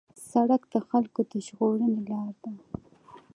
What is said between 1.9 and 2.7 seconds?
لار ده.